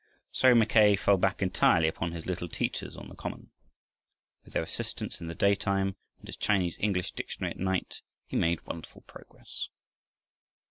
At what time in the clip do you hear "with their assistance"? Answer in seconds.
4.43-5.21